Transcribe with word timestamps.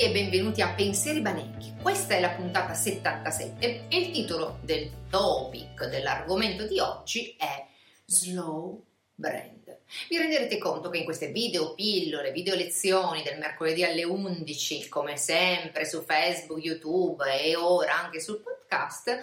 e 0.00 0.10
benvenuti 0.12 0.62
a 0.62 0.72
Pensieri 0.72 1.20
Banecchi. 1.20 1.74
Questa 1.82 2.14
è 2.14 2.20
la 2.20 2.30
puntata 2.30 2.72
77 2.72 3.88
e 3.88 3.98
il 3.98 4.10
titolo 4.10 4.58
del 4.62 4.90
topic 5.10 5.84
dell'argomento 5.90 6.66
di 6.66 6.78
oggi 6.78 7.36
è 7.38 7.66
Slow 8.06 8.82
Brand. 9.14 9.80
Vi 10.08 10.16
renderete 10.16 10.56
conto 10.56 10.88
che 10.88 10.96
in 10.96 11.04
queste 11.04 11.26
video 11.32 11.74
pillole, 11.74 12.32
video 12.32 12.54
lezioni 12.54 13.22
del 13.22 13.36
mercoledì 13.36 13.84
alle 13.84 14.04
11, 14.04 14.88
come 14.88 15.18
sempre 15.18 15.84
su 15.84 16.02
Facebook, 16.02 16.64
YouTube 16.64 17.22
e 17.38 17.54
ora 17.56 18.02
anche 18.02 18.20
sul 18.20 18.40
podcast, 18.40 19.20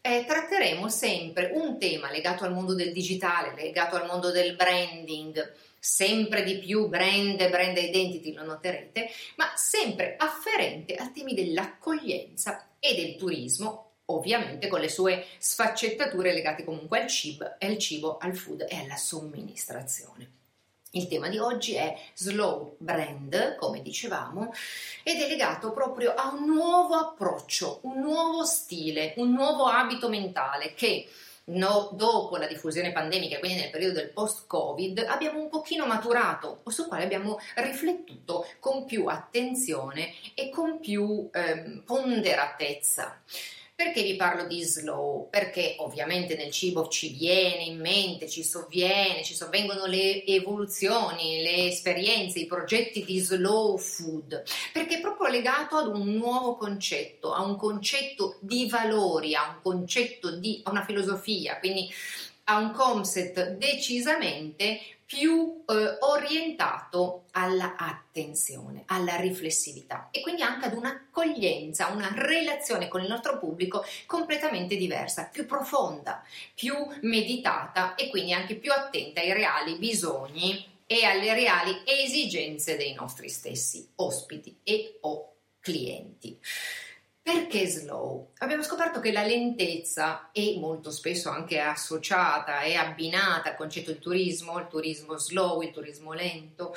eh, 0.00 0.24
tratteremo 0.24 0.88
sempre 0.88 1.50
un 1.54 1.76
tema 1.76 2.08
legato 2.08 2.44
al 2.44 2.52
mondo 2.52 2.74
del 2.74 2.92
digitale, 2.92 3.52
legato 3.60 3.96
al 3.96 4.06
mondo 4.06 4.30
del 4.30 4.54
branding, 4.54 5.54
sempre 5.80 6.42
di 6.42 6.58
più 6.58 6.88
brand, 6.88 7.48
brand 7.48 7.76
identity, 7.76 8.34
lo 8.34 8.44
noterete, 8.44 9.08
ma 9.36 9.50
sempre 9.56 10.14
afferente 10.18 10.94
a 10.94 11.08
temi 11.08 11.32
dell'accoglienza 11.34 12.74
e 12.78 12.94
del 12.94 13.16
turismo, 13.16 13.92
ovviamente 14.06 14.68
con 14.68 14.80
le 14.80 14.88
sue 14.88 15.24
sfaccettature 15.38 16.32
legate 16.32 16.64
comunque 16.64 17.00
al 17.00 17.08
cibo, 17.08 17.56
al 17.58 17.78
cibo, 17.78 18.18
al 18.18 18.36
food 18.36 18.66
e 18.68 18.76
alla 18.76 18.96
somministrazione. 18.96 20.38
Il 20.92 21.06
tema 21.06 21.28
di 21.28 21.38
oggi 21.38 21.74
è 21.74 21.96
slow 22.14 22.74
brand, 22.78 23.54
come 23.54 23.80
dicevamo, 23.80 24.52
ed 25.04 25.20
è 25.20 25.28
legato 25.28 25.72
proprio 25.72 26.14
a 26.14 26.34
un 26.34 26.46
nuovo 26.46 26.96
approccio, 26.96 27.78
un 27.82 28.00
nuovo 28.00 28.44
stile, 28.44 29.14
un 29.18 29.30
nuovo 29.30 29.66
abito 29.66 30.08
mentale 30.08 30.74
che 30.74 31.08
no, 31.50 31.90
dopo 31.92 32.36
la 32.36 32.46
diffusione 32.46 32.92
pandemica, 32.92 33.38
quindi 33.38 33.60
nel 33.60 33.70
periodo 33.70 33.94
del 33.94 34.10
post-Covid, 34.10 35.06
abbiamo 35.08 35.40
un 35.40 35.48
pochino 35.48 35.86
maturato 35.86 36.60
o 36.62 36.70
sul 36.70 36.86
quale 36.86 37.04
abbiamo 37.04 37.38
riflettuto 37.56 38.46
con 38.58 38.84
più 38.84 39.06
attenzione 39.06 40.12
e 40.34 40.50
con 40.50 40.80
più 40.80 41.28
eh, 41.32 41.82
ponderatezza. 41.84 43.20
Perché 43.82 44.02
vi 44.02 44.14
parlo 44.14 44.46
di 44.46 44.62
slow? 44.62 45.30
Perché 45.30 45.76
ovviamente 45.78 46.36
nel 46.36 46.50
cibo 46.50 46.88
ci 46.88 47.14
viene 47.14 47.62
in 47.62 47.80
mente, 47.80 48.28
ci 48.28 48.44
sovviene, 48.44 49.24
ci 49.24 49.32
sovvengono 49.32 49.86
le 49.86 50.22
evoluzioni, 50.26 51.40
le 51.40 51.68
esperienze, 51.68 52.40
i 52.40 52.46
progetti 52.46 53.02
di 53.06 53.18
slow 53.20 53.78
food, 53.78 54.42
perché 54.74 54.98
è 54.98 55.00
proprio 55.00 55.30
legato 55.30 55.76
ad 55.76 55.86
un 55.86 56.12
nuovo 56.12 56.56
concetto, 56.56 57.32
a 57.32 57.42
un 57.42 57.56
concetto 57.56 58.36
di 58.40 58.68
valori, 58.68 59.34
a 59.34 59.48
un 59.48 59.62
concetto 59.62 60.36
di, 60.36 60.60
a 60.64 60.70
una 60.70 60.84
filosofia, 60.84 61.58
quindi 61.58 61.90
a 62.50 62.58
un 62.58 62.72
concept 62.72 63.52
decisamente 63.52 64.80
più 65.06 65.64
eh, 65.66 65.96
orientato 66.00 67.24
alla 67.32 67.76
attenzione, 67.76 68.82
alla 68.86 69.16
riflessività 69.16 70.08
e 70.10 70.20
quindi 70.20 70.42
anche 70.42 70.66
ad 70.66 70.74
un'accoglienza, 70.74 71.88
una 71.88 72.10
relazione 72.12 72.88
con 72.88 73.02
il 73.02 73.08
nostro 73.08 73.38
pubblico 73.38 73.84
completamente 74.06 74.76
diversa, 74.76 75.28
più 75.30 75.46
profonda, 75.46 76.24
più 76.54 76.74
meditata 77.02 77.94
e 77.94 78.08
quindi 78.08 78.32
anche 78.32 78.56
più 78.56 78.72
attenta 78.72 79.20
ai 79.20 79.32
reali 79.32 79.76
bisogni 79.76 80.64
e 80.86 81.04
alle 81.04 81.34
reali 81.34 81.82
esigenze 81.84 82.76
dei 82.76 82.94
nostri 82.94 83.28
stessi 83.28 83.88
ospiti 83.96 84.58
e 84.64 84.98
o 85.02 85.34
clienti. 85.60 86.38
Perché 87.22 87.66
slow? 87.66 88.30
Abbiamo 88.38 88.62
scoperto 88.62 88.98
che 88.98 89.12
la 89.12 89.24
lentezza 89.24 90.30
è 90.32 90.56
molto 90.56 90.90
spesso 90.90 91.28
anche 91.28 91.60
associata 91.60 92.62
e 92.62 92.76
abbinata 92.76 93.50
al 93.50 93.56
concetto 93.56 93.92
di 93.92 93.98
turismo, 93.98 94.58
il 94.58 94.68
turismo 94.68 95.18
slow, 95.18 95.60
il 95.60 95.70
turismo 95.70 96.12
lento. 96.14 96.74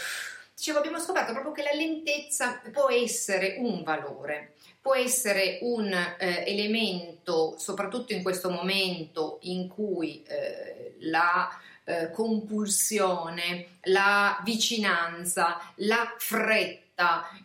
Dicevo, 0.55 0.79
abbiamo 0.79 0.99
scoperto 0.99 1.31
proprio 1.31 1.53
che 1.53 1.63
la 1.63 1.73
lentezza 1.73 2.61
può 2.71 2.89
essere 2.89 3.55
un 3.59 3.83
valore, 3.83 4.53
può 4.81 4.95
essere 4.95 5.59
un 5.61 5.91
eh, 5.91 6.43
elemento, 6.45 7.55
soprattutto 7.57 8.13
in 8.13 8.21
questo 8.21 8.49
momento 8.49 9.39
in 9.43 9.69
cui 9.69 10.23
eh, 10.23 10.95
la 10.99 11.49
eh, 11.85 12.11
compulsione, 12.11 13.79
la 13.83 14.39
vicinanza, 14.43 15.73
la 15.75 16.15
fretta, 16.17 16.82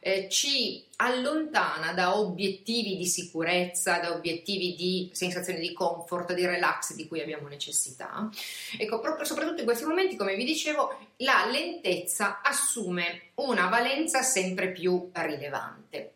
eh, 0.01 0.29
ci 0.29 0.85
allontana 0.97 1.93
da 1.93 2.19
obiettivi 2.19 2.97
di 2.97 3.07
sicurezza, 3.07 3.99
da 3.99 4.13
obiettivi 4.13 4.75
di 4.75 5.11
sensazione 5.13 5.61
di 5.61 5.73
comfort, 5.73 6.35
di 6.35 6.45
relax 6.45 6.95
di 6.95 7.07
cui 7.07 7.21
abbiamo 7.21 7.49
necessità. 7.49 8.29
Ecco, 8.77 9.01
proprio 9.01 9.25
soprattutto 9.25 9.61
in 9.61 9.67
questi 9.67 9.85
momenti, 9.85 10.17
come 10.17 10.35
vi 10.35 10.45
dicevo, 10.45 10.99
la 11.19 11.49
lentezza 11.51 12.41
assume 12.43 13.31
una 13.37 13.69
valenza 13.69 14.23
sempre 14.23 14.71
più 14.71 15.11
rilevante. 15.13 16.15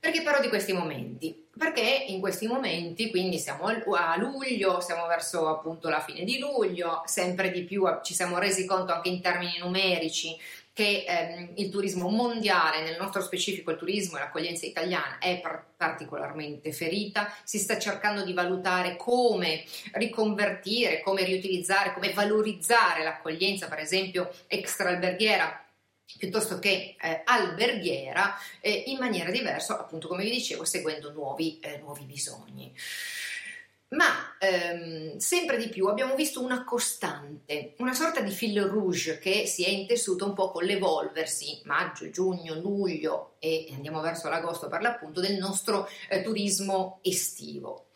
Perché 0.00 0.22
parlo 0.22 0.40
di 0.40 0.48
questi 0.48 0.72
momenti? 0.72 1.46
Perché 1.58 2.04
in 2.06 2.20
questi 2.20 2.46
momenti, 2.46 3.10
quindi 3.10 3.36
siamo 3.36 3.64
a 3.66 4.16
luglio, 4.16 4.80
siamo 4.80 5.08
verso 5.08 5.48
appunto 5.48 5.88
la 5.88 6.00
fine 6.00 6.22
di 6.22 6.38
luglio, 6.38 7.02
sempre 7.04 7.50
di 7.50 7.64
più 7.64 7.84
ci 8.04 8.14
siamo 8.14 8.38
resi 8.38 8.64
conto 8.64 8.92
anche 8.92 9.08
in 9.08 9.20
termini 9.20 9.58
numerici 9.58 10.36
che 10.78 11.04
ehm, 11.08 11.54
il 11.56 11.70
turismo 11.70 12.08
mondiale, 12.08 12.84
nel 12.84 12.96
nostro 12.96 13.20
specifico 13.20 13.72
il 13.72 13.78
turismo 13.78 14.16
e 14.16 14.20
l'accoglienza 14.20 14.64
italiana, 14.64 15.18
è 15.18 15.40
par- 15.40 15.64
particolarmente 15.76 16.70
ferita. 16.70 17.34
Si 17.42 17.58
sta 17.58 17.80
cercando 17.80 18.22
di 18.22 18.32
valutare 18.32 18.94
come 18.94 19.64
riconvertire, 19.94 21.00
come 21.00 21.24
riutilizzare, 21.24 21.92
come 21.92 22.12
valorizzare 22.12 23.02
l'accoglienza, 23.02 23.66
per 23.66 23.80
esempio 23.80 24.30
extraalberghiera 24.46 25.64
piuttosto 26.16 26.60
che 26.60 26.94
eh, 26.98 27.22
alberghiera 27.24 28.38
eh, 28.60 28.84
in 28.86 28.98
maniera 28.98 29.32
diversa, 29.32 29.80
appunto 29.80 30.06
come 30.06 30.22
vi 30.22 30.30
dicevo, 30.30 30.64
seguendo 30.64 31.10
nuovi, 31.10 31.58
eh, 31.60 31.78
nuovi 31.78 32.04
bisogni 32.04 32.72
ma 33.90 34.36
ehm, 34.38 35.16
sempre 35.16 35.56
di 35.56 35.68
più 35.68 35.86
abbiamo 35.86 36.14
visto 36.14 36.42
una 36.42 36.64
costante, 36.64 37.74
una 37.78 37.94
sorta 37.94 38.20
di 38.20 38.30
fil 38.30 38.60
rouge 38.62 39.18
che 39.18 39.46
si 39.46 39.64
è 39.64 39.68
intessuto 39.68 40.26
un 40.26 40.34
po' 40.34 40.50
con 40.50 40.64
l'evolversi 40.64 41.62
maggio, 41.64 42.10
giugno, 42.10 42.54
luglio 42.54 43.36
e 43.38 43.68
andiamo 43.72 44.00
verso 44.00 44.28
l'agosto 44.28 44.68
per 44.68 44.82
l'appunto 44.82 45.20
del 45.20 45.38
nostro 45.38 45.88
eh, 46.10 46.22
turismo 46.22 46.98
estivo. 47.02 47.86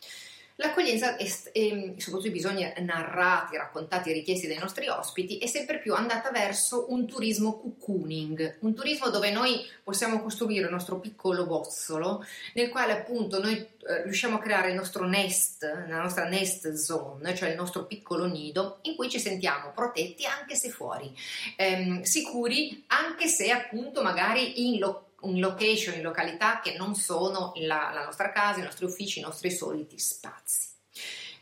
L'accoglienza 0.57 1.17
e, 1.17 1.31
e 1.51 1.95
soprattutto 1.97 2.27
i 2.27 2.31
bisogni 2.31 2.71
narrati, 2.81 3.57
raccontati 3.57 4.11
e 4.11 4.13
richiesti 4.13 4.45
dai 4.45 4.59
nostri 4.59 4.87
ospiti 4.87 5.39
è 5.39 5.47
sempre 5.47 5.79
più 5.79 5.95
andata 5.95 6.29
verso 6.29 6.91
un 6.91 7.07
turismo 7.07 7.59
cocooning, 7.59 8.57
un 8.59 8.75
turismo 8.75 9.09
dove 9.09 9.31
noi 9.31 9.65
possiamo 9.83 10.21
costruire 10.21 10.65
il 10.65 10.71
nostro 10.71 10.99
piccolo 10.99 11.47
bozzolo 11.47 12.23
nel 12.53 12.69
quale 12.69 12.91
appunto 12.91 13.41
noi 13.41 13.55
eh, 13.55 14.03
riusciamo 14.03 14.35
a 14.35 14.39
creare 14.39 14.69
il 14.69 14.75
nostro 14.75 15.07
nest, 15.07 15.63
la 15.63 16.01
nostra 16.01 16.27
nest 16.29 16.71
zone, 16.73 17.33
cioè 17.33 17.49
il 17.49 17.55
nostro 17.55 17.85
piccolo 17.85 18.25
nido 18.25 18.77
in 18.83 18.95
cui 18.95 19.09
ci 19.09 19.19
sentiamo 19.19 19.71
protetti 19.73 20.25
anche 20.25 20.55
se 20.55 20.69
fuori, 20.69 21.11
ehm, 21.55 22.03
sicuri 22.03 22.83
anche 22.87 23.27
se 23.27 23.49
appunto 23.49 24.03
magari 24.03 24.67
in 24.67 24.77
locazione 24.77 25.11
in 25.23 25.39
location, 25.39 25.95
in 25.95 26.01
località 26.01 26.59
che 26.59 26.75
non 26.77 26.95
sono 26.95 27.53
la, 27.57 27.91
la 27.93 28.05
nostra 28.05 28.31
casa, 28.31 28.59
i 28.59 28.63
nostri 28.63 28.85
uffici, 28.85 29.19
i 29.19 29.23
nostri 29.23 29.51
soliti 29.51 29.99
spazi. 29.99 30.71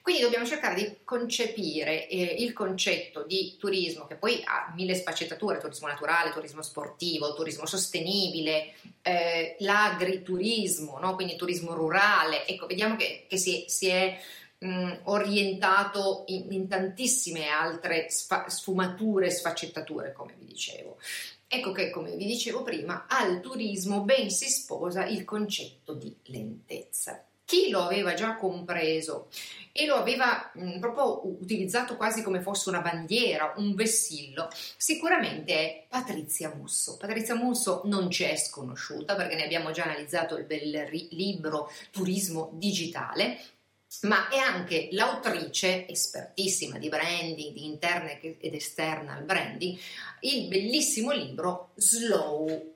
Quindi 0.01 0.23
dobbiamo 0.23 0.47
cercare 0.47 0.73
di 0.73 0.97
concepire 1.03 2.07
eh, 2.07 2.23
il 2.39 2.53
concetto 2.53 3.23
di 3.23 3.55
turismo 3.59 4.07
che 4.07 4.15
poi 4.15 4.41
ha 4.43 4.73
mille 4.75 4.95
sfaccettature, 4.95 5.59
turismo 5.59 5.87
naturale, 5.87 6.31
turismo 6.31 6.63
sportivo, 6.63 7.35
turismo 7.35 7.67
sostenibile, 7.67 8.73
eh, 9.03 9.57
l'agriturismo, 9.59 10.97
no? 10.97 11.13
quindi 11.13 11.35
turismo 11.35 11.75
rurale. 11.75 12.47
Ecco, 12.47 12.65
vediamo 12.65 12.95
che, 12.95 13.27
che 13.29 13.37
si, 13.37 13.65
si, 13.67 13.89
è 13.89 14.19
mh, 14.57 15.01
orientato 15.03 16.23
in, 16.27 16.51
in, 16.51 16.67
tantissime 16.67 17.49
altre 17.49 18.09
sfa- 18.09 18.49
sfumature, 18.49 19.29
sfaccettature, 19.29 20.13
come 20.13 20.33
vi 20.39 20.45
dicevo. 20.45 20.97
Ecco 21.53 21.73
che, 21.73 21.89
come 21.89 22.15
vi 22.15 22.25
dicevo 22.25 22.63
prima, 22.63 23.07
al 23.09 23.41
turismo 23.41 24.03
ben 24.03 24.29
si 24.29 24.47
sposa 24.47 25.05
il 25.05 25.25
concetto 25.25 25.93
di 25.93 26.15
lentezza. 26.27 27.25
Chi 27.43 27.69
lo 27.69 27.81
aveva 27.81 28.13
già 28.13 28.37
compreso 28.37 29.27
e 29.73 29.85
lo 29.85 29.95
aveva 29.95 30.49
mh, 30.53 30.79
proprio 30.79 31.27
utilizzato 31.27 31.97
quasi 31.97 32.23
come 32.23 32.39
fosse 32.39 32.69
una 32.69 32.79
bandiera, 32.79 33.53
un 33.57 33.75
vessillo, 33.75 34.47
sicuramente 34.77 35.53
è 35.53 35.85
Patrizia 35.89 36.53
Musso. 36.55 36.95
Patrizia 36.95 37.35
Musso 37.35 37.81
non 37.83 38.09
ci 38.09 38.23
è 38.23 38.37
sconosciuta 38.37 39.17
perché 39.17 39.35
ne 39.35 39.43
abbiamo 39.43 39.71
già 39.71 39.83
analizzato 39.83 40.37
il 40.37 40.45
bel 40.45 40.87
libro 41.09 41.69
Turismo 41.91 42.51
Digitale 42.53 43.37
ma 44.01 44.29
è 44.29 44.37
anche 44.37 44.87
l'autrice 44.91 45.87
espertissima 45.87 46.77
di 46.77 46.89
branding, 46.89 47.53
di 47.53 47.65
interna 47.65 48.11
ed 48.19 48.53
external 48.53 49.23
branding, 49.23 49.77
il 50.21 50.47
bellissimo 50.47 51.11
libro 51.11 51.71
Slow 51.75 52.75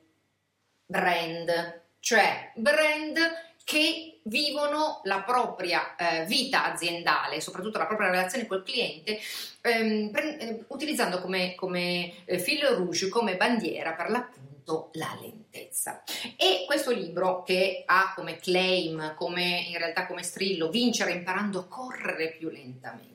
Brand, 0.86 1.82
cioè 2.00 2.52
brand 2.54 3.18
che 3.64 4.20
vivono 4.24 5.00
la 5.04 5.22
propria 5.22 5.96
eh, 5.96 6.24
vita 6.26 6.72
aziendale, 6.72 7.40
soprattutto 7.40 7.78
la 7.78 7.86
propria 7.86 8.10
relazione 8.10 8.46
col 8.46 8.62
cliente, 8.62 9.18
ehm, 9.62 10.10
pre- 10.10 10.38
eh, 10.38 10.64
utilizzando 10.68 11.20
come, 11.20 11.54
come 11.56 12.24
eh, 12.24 12.38
filo 12.38 12.76
rouge, 12.76 13.08
come 13.08 13.36
bandiera 13.36 13.92
per 13.94 14.10
l'appunto 14.10 14.55
appunto 14.66 14.90
la 14.94 15.16
lentezza. 15.20 16.02
E 16.36 16.64
questo 16.66 16.90
libro 16.90 17.42
che 17.44 17.84
ha 17.86 18.12
come 18.14 18.38
claim, 18.38 19.14
come 19.14 19.66
in 19.68 19.78
realtà 19.78 20.06
come 20.06 20.24
strillo, 20.24 20.68
vincere 20.68 21.12
imparando 21.12 21.60
a 21.60 21.66
correre 21.66 22.32
più 22.32 22.50
lentamente 22.50 23.14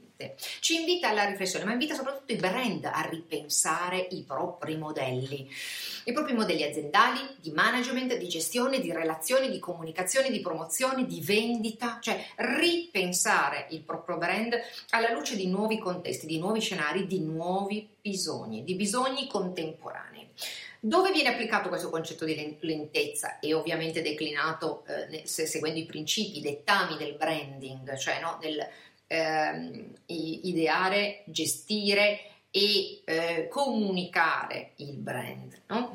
ci 0.59 0.75
invita 0.75 1.09
alla 1.09 1.25
riflessione, 1.25 1.65
ma 1.65 1.71
invita 1.71 1.95
soprattutto 1.95 2.31
i 2.31 2.36
brand 2.36 2.86
a 2.86 3.07
ripensare 3.09 4.07
i 4.12 4.21
propri 4.21 4.77
modelli, 4.77 5.50
i 6.06 6.13
propri 6.13 6.33
modelli 6.33 6.62
aziendali, 6.62 7.19
di 7.39 7.50
management, 7.50 8.15
di 8.18 8.27
gestione, 8.27 8.80
di 8.80 8.92
relazioni, 8.92 9.50
di 9.50 9.57
comunicazione, 9.57 10.30
di 10.30 10.39
promozione, 10.39 11.07
di 11.07 11.21
vendita, 11.21 11.98
cioè 12.00 12.24
ripensare 12.36 13.65
il 13.71 13.81
proprio 13.81 14.18
brand 14.18 14.56
alla 14.89 15.12
luce 15.12 15.36
di 15.36 15.48
nuovi 15.48 15.80
contesti, 15.80 16.27
di 16.27 16.38
nuovi 16.38 16.59
scenari, 16.59 17.07
di 17.07 17.21
nuovi 17.21 17.89
bisogni, 18.00 18.63
di 18.63 18.75
bisogni 18.75 19.27
contemporanei. 19.27 20.21
Dove 20.80 21.12
viene 21.12 21.30
applicato 21.30 21.69
questo 21.69 21.89
concetto 21.89 22.25
di 22.25 22.57
lentezza 22.62 23.39
e 23.39 23.54
ovviamente 23.54 24.01
declinato 24.01 24.83
eh, 24.88 25.28
seguendo 25.28 25.80
i 25.80 25.86
principi, 25.86 26.39
i 26.39 26.42
dettami 26.42 26.98
del 26.98 27.16
branding, 27.16 27.95
cioè 27.98 28.19
no, 28.19 28.38
del 28.42 28.68
ehm, 29.06 29.94
ideare, 30.07 31.24
gestire 31.28 32.19
e 32.50 33.01
eh, 33.06 33.48
comunicare 33.48 34.72
il 34.78 34.98
brand. 34.98 35.62
No? 35.68 35.94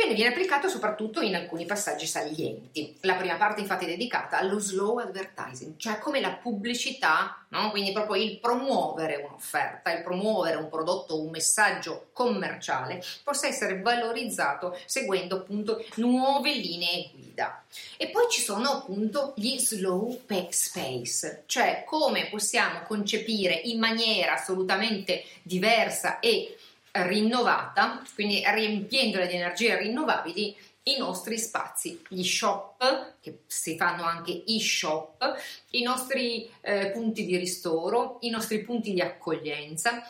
Bene, 0.00 0.14
viene 0.14 0.30
applicato 0.30 0.68
soprattutto 0.68 1.22
in 1.22 1.34
alcuni 1.34 1.66
passaggi 1.66 2.06
salienti. 2.06 2.96
La 3.00 3.16
prima 3.16 3.34
parte 3.34 3.62
infatti 3.62 3.84
è 3.84 3.88
dedicata 3.88 4.38
allo 4.38 4.60
slow 4.60 4.98
advertising, 4.98 5.74
cioè 5.76 5.98
come 5.98 6.20
la 6.20 6.34
pubblicità, 6.34 7.44
no? 7.48 7.72
quindi 7.72 7.90
proprio 7.90 8.22
il 8.22 8.38
promuovere 8.38 9.16
un'offerta, 9.16 9.90
il 9.92 10.04
promuovere 10.04 10.54
un 10.54 10.68
prodotto, 10.68 11.20
un 11.20 11.30
messaggio 11.30 12.10
commerciale, 12.12 13.02
possa 13.24 13.48
essere 13.48 13.80
valorizzato 13.80 14.78
seguendo 14.84 15.38
appunto 15.38 15.84
nuove 15.96 16.54
linee 16.54 17.10
guida. 17.12 17.64
E 17.96 18.10
poi 18.10 18.26
ci 18.30 18.40
sono 18.40 18.70
appunto 18.70 19.32
gli 19.34 19.58
slow 19.58 20.16
space, 20.50 21.42
cioè 21.46 21.82
come 21.84 22.28
possiamo 22.30 22.82
concepire 22.86 23.54
in 23.54 23.80
maniera 23.80 24.34
assolutamente 24.34 25.24
diversa 25.42 26.20
e 26.20 26.56
rinnovata, 26.92 28.02
quindi 28.14 28.42
riempiendola 28.44 29.26
di 29.26 29.34
energie 29.34 29.78
rinnovabili, 29.78 30.56
i 30.84 30.96
nostri 30.96 31.38
spazi, 31.38 32.02
gli 32.08 32.24
shop, 32.24 33.14
che 33.20 33.40
si 33.46 33.76
fanno 33.76 34.04
anche 34.04 34.42
e-shop, 34.46 35.36
i 35.70 35.82
nostri 35.82 36.48
eh, 36.62 36.90
punti 36.90 37.26
di 37.26 37.36
ristoro, 37.36 38.18
i 38.22 38.30
nostri 38.30 38.60
punti 38.62 38.94
di 38.94 39.00
accoglienza, 39.00 40.02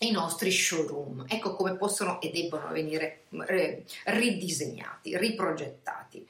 i 0.00 0.12
nostri 0.12 0.50
showroom. 0.50 1.24
Ecco 1.28 1.54
come 1.54 1.76
possono 1.76 2.20
e 2.20 2.30
debbono 2.30 2.68
venire 2.68 3.24
eh, 3.48 3.84
ridisegnati, 4.04 5.16
riprogettati. 5.16 6.26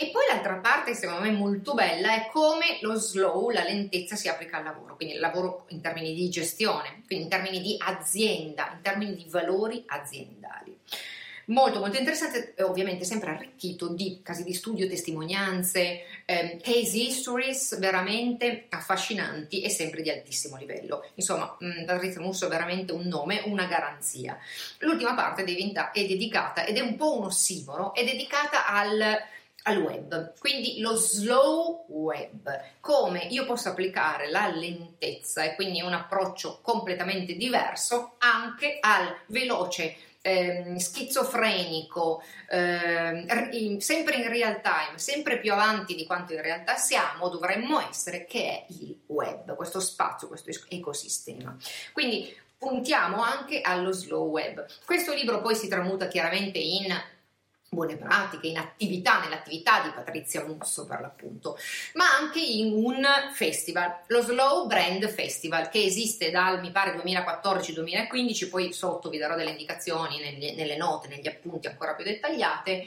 E 0.00 0.10
poi 0.12 0.26
l'altra 0.28 0.58
parte, 0.58 0.94
secondo 0.94 1.22
me 1.22 1.32
molto 1.32 1.74
bella, 1.74 2.14
è 2.14 2.28
come 2.30 2.78
lo 2.82 2.94
slow, 2.94 3.50
la 3.50 3.64
lentezza 3.64 4.14
si 4.14 4.28
applica 4.28 4.58
al 4.58 4.62
lavoro, 4.62 4.94
quindi 4.94 5.14
il 5.14 5.20
lavoro 5.20 5.64
in 5.70 5.80
termini 5.80 6.14
di 6.14 6.28
gestione, 6.28 7.02
quindi 7.04 7.24
in 7.24 7.28
termini 7.28 7.60
di 7.60 7.74
azienda, 7.80 8.70
in 8.76 8.80
termini 8.80 9.16
di 9.16 9.26
valori 9.28 9.82
aziendali. 9.88 10.78
Molto 11.46 11.80
molto 11.80 11.98
interessante, 11.98 12.54
ovviamente 12.62 13.04
sempre 13.04 13.30
arricchito 13.30 13.88
di 13.88 14.20
casi 14.22 14.44
di 14.44 14.54
studio, 14.54 14.86
testimonianze, 14.86 16.02
eh, 16.26 16.60
case 16.62 16.96
histories 16.96 17.76
veramente 17.80 18.66
affascinanti 18.68 19.62
e 19.62 19.68
sempre 19.68 20.02
di 20.02 20.10
altissimo 20.10 20.58
livello. 20.58 21.10
Insomma, 21.14 21.56
mh, 21.58 21.86
Patrizia 21.86 22.20
Musso 22.20 22.46
è 22.46 22.48
veramente 22.48 22.92
un 22.92 23.08
nome, 23.08 23.42
una 23.46 23.64
garanzia. 23.64 24.38
L'ultima 24.78 25.14
parte 25.14 25.42
è 25.42 26.06
dedicata, 26.06 26.64
ed 26.64 26.76
è 26.76 26.80
un 26.80 26.94
po' 26.94 27.18
un 27.18 27.24
ossimoro, 27.24 27.94
è 27.94 28.04
dedicata 28.04 28.68
al 28.68 29.36
al 29.68 29.78
web, 29.78 30.32
quindi 30.38 30.80
lo 30.80 30.96
slow 30.96 31.84
web, 31.88 32.60
come 32.80 33.26
io 33.30 33.44
posso 33.44 33.68
applicare 33.68 34.30
la 34.30 34.48
lentezza 34.48 35.42
e 35.42 35.54
quindi 35.54 35.82
un 35.82 35.92
approccio 35.92 36.60
completamente 36.62 37.34
diverso 37.34 38.14
anche 38.18 38.78
al 38.80 39.14
veloce 39.26 39.96
eh, 40.22 40.74
schizofrenico, 40.78 42.22
eh, 42.48 43.76
sempre 43.78 44.16
in 44.16 44.28
real 44.28 44.60
time, 44.60 44.98
sempre 44.98 45.38
più 45.38 45.52
avanti 45.52 45.94
di 45.94 46.06
quanto 46.06 46.32
in 46.32 46.42
realtà 46.42 46.76
siamo, 46.76 47.28
dovremmo 47.28 47.80
essere, 47.86 48.24
che 48.24 48.42
è 48.42 48.64
il 48.68 48.98
web, 49.06 49.54
questo 49.54 49.80
spazio, 49.80 50.28
questo 50.28 50.50
ecosistema. 50.68 51.56
Quindi 51.92 52.34
puntiamo 52.56 53.22
anche 53.22 53.60
allo 53.60 53.92
slow 53.92 54.28
web. 54.28 54.66
Questo 54.84 55.14
libro 55.14 55.40
poi 55.40 55.54
si 55.54 55.68
tramuta 55.68 56.08
chiaramente 56.08 56.58
in 56.58 56.86
buone 57.70 57.96
pratiche, 57.96 58.48
in 58.48 58.58
attività, 58.58 59.20
nell'attività 59.20 59.82
di 59.82 59.90
Patrizia 59.90 60.44
Musso 60.44 60.86
per 60.86 61.00
l'appunto, 61.00 61.58
ma 61.94 62.04
anche 62.18 62.40
in 62.40 62.72
un 62.72 63.06
festival, 63.32 64.00
lo 64.06 64.22
Slow 64.22 64.66
Brand 64.66 65.06
Festival, 65.08 65.68
che 65.68 65.82
esiste 65.82 66.30
dal 66.30 66.60
mi 66.60 66.70
pare 66.70 66.96
2014-2015, 66.96 68.48
poi 68.48 68.72
sotto 68.72 69.10
vi 69.10 69.18
darò 69.18 69.36
delle 69.36 69.50
indicazioni 69.50 70.18
nelle, 70.20 70.54
nelle 70.54 70.76
note, 70.76 71.08
negli 71.08 71.28
appunti 71.28 71.66
ancora 71.66 71.94
più 71.94 72.04
dettagliate, 72.04 72.86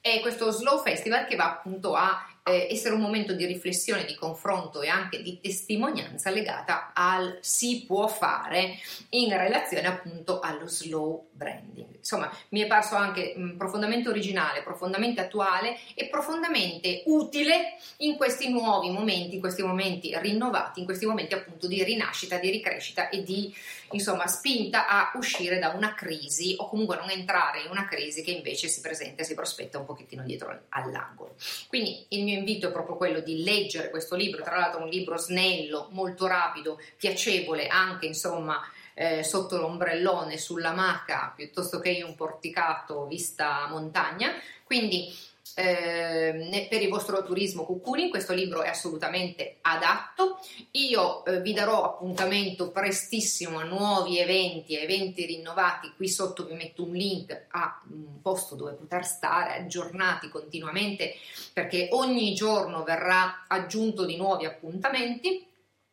è 0.00 0.20
questo 0.20 0.50
Slow 0.50 0.80
Festival 0.82 1.26
che 1.26 1.36
va 1.36 1.50
appunto 1.50 1.94
a 1.94 2.26
eh, 2.44 2.68
essere 2.70 2.94
un 2.94 3.00
momento 3.00 3.32
di 3.32 3.44
riflessione, 3.46 4.04
di 4.04 4.14
confronto 4.14 4.82
e 4.82 4.88
anche 4.88 5.22
di 5.22 5.40
testimonianza 5.40 6.30
legata 6.30 6.92
al 6.94 7.38
si 7.40 7.84
può 7.86 8.06
fare 8.08 8.78
in 9.10 9.36
relazione 9.36 9.86
appunto 9.86 10.40
allo 10.40 10.66
slow 10.66 11.28
branding. 11.32 11.96
Insomma, 11.96 12.30
mi 12.50 12.60
è 12.60 12.66
parso 12.66 12.96
anche 12.96 13.34
mh, 13.36 13.56
profondamente 13.56 14.08
originale, 14.08 14.62
profondamente 14.62 15.20
attuale 15.20 15.78
e 15.94 16.06
profondamente 16.06 17.02
utile 17.06 17.76
in 17.98 18.16
questi 18.16 18.50
nuovi 18.50 18.90
momenti, 18.90 19.34
in 19.34 19.40
questi 19.40 19.62
momenti 19.62 20.16
rinnovati, 20.16 20.80
in 20.80 20.86
questi 20.86 21.06
momenti 21.06 21.34
appunto 21.34 21.66
di 21.66 21.82
rinascita, 21.82 22.38
di 22.38 22.50
ricrescita 22.50 23.08
e 23.10 23.22
di 23.22 23.54
insomma 23.92 24.26
spinta 24.26 24.86
a 24.86 25.12
uscire 25.14 25.58
da 25.58 25.70
una 25.70 25.94
crisi 25.94 26.54
o 26.58 26.68
comunque 26.68 26.96
non 26.96 27.10
entrare 27.10 27.62
in 27.62 27.70
una 27.70 27.86
crisi 27.86 28.22
che 28.22 28.30
invece 28.30 28.68
si 28.68 28.80
presenta 28.80 29.22
e 29.22 29.24
si 29.24 29.34
prospetta 29.34 29.78
un 29.78 29.84
pochettino 29.84 30.22
dietro 30.22 30.62
all'angolo. 30.70 31.34
Quindi 31.68 32.06
il 32.08 32.24
mio 32.30 32.38
invito 32.38 32.68
è 32.68 32.72
proprio 32.72 32.96
quello 32.96 33.20
di 33.20 33.42
leggere 33.42 33.90
questo 33.90 34.16
libro, 34.16 34.42
tra 34.42 34.56
l'altro 34.56 34.82
un 34.82 34.88
libro 34.88 35.16
snello, 35.16 35.88
molto 35.90 36.26
rapido, 36.26 36.80
piacevole, 36.96 37.66
anche 37.66 38.06
insomma 38.06 38.60
eh, 38.94 39.22
sotto 39.22 39.56
l'ombrellone 39.56 40.36
sulla 40.36 40.72
maca 40.72 41.32
piuttosto 41.34 41.78
che 41.78 41.90
in 41.90 42.04
un 42.04 42.14
porticato 42.14 43.06
vista 43.06 43.66
montagna. 43.68 44.32
Quindi 44.64 45.12
eh, 45.56 46.66
per 46.68 46.82
il 46.82 46.88
vostro 46.88 47.22
turismo 47.24 47.64
cucuni, 47.64 48.08
questo 48.08 48.32
libro 48.32 48.62
è 48.62 48.68
assolutamente 48.68 49.58
adatto. 49.62 50.38
Io 50.72 51.24
eh, 51.24 51.40
vi 51.40 51.52
darò 51.52 51.84
appuntamento 51.84 52.70
prestissimo 52.70 53.58
a 53.58 53.64
nuovi 53.64 54.18
eventi, 54.18 54.76
eventi 54.76 55.26
rinnovati. 55.26 55.92
Qui 55.96 56.08
sotto 56.08 56.46
vi 56.46 56.54
metto 56.54 56.84
un 56.84 56.92
link 56.92 57.46
a 57.50 57.82
un 57.90 58.20
posto 58.22 58.54
dove 58.54 58.72
poter 58.72 59.04
stare 59.04 59.54
aggiornati 59.54 60.28
continuamente 60.28 61.14
perché 61.52 61.88
ogni 61.92 62.34
giorno 62.34 62.82
verrà 62.82 63.44
aggiunto 63.48 64.04
di 64.04 64.16
nuovi 64.16 64.44
appuntamenti 64.44 65.46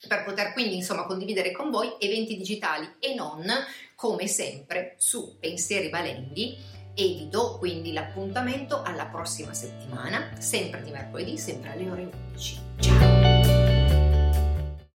per 0.07 0.23
poter 0.23 0.53
quindi 0.53 0.75
insomma 0.75 1.05
condividere 1.05 1.51
con 1.51 1.71
voi 1.71 1.93
eventi 1.99 2.37
digitali 2.37 2.87
e 2.99 3.15
non 3.15 3.43
come 3.95 4.27
sempre 4.27 4.93
su 4.97 5.37
Pensieri 5.39 5.89
Valenghi 5.89 6.75
e 6.99 7.13
vi 7.13 7.29
do 7.29 7.59
quindi 7.59 7.93
l'appuntamento 7.93 8.81
alla 8.81 9.05
prossima 9.05 9.53
settimana, 9.53 10.31
sempre 10.39 10.81
di 10.81 10.89
mercoledì, 10.89 11.37
sempre 11.37 11.73
alle 11.73 11.89
ore 11.91 12.09
11. 12.31 12.59
Ciao! 12.79 13.16